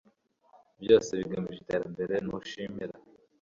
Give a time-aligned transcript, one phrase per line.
[0.81, 2.13] byose bigamije iterambere!
[2.25, 2.93] ntushimira